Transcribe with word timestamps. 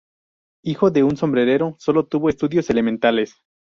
Hijo 0.63 0.89
de 0.89 1.03
un 1.03 1.15
sombrerero, 1.15 1.75
solo 1.77 2.07
tuvo 2.07 2.29
estudios 2.29 2.71
elementales. 2.71 3.35